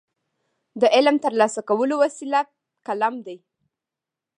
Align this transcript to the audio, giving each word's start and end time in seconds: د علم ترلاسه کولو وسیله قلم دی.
د 0.81 0.83
علم 0.95 1.15
ترلاسه 1.25 1.61
کولو 1.69 1.95
وسیله 2.03 2.39
قلم 2.87 3.15
دی. 3.25 3.37